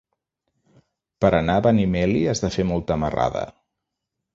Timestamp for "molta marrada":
2.75-3.49